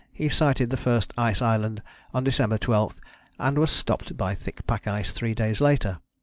[0.11, 1.79] he sighted the first ice island
[2.11, 2.99] on December 12,
[3.37, 5.99] and was stopped by thick pack ice three days later.